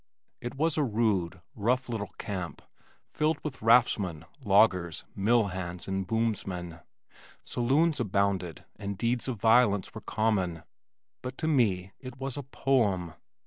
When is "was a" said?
0.55-0.83, 12.17-12.41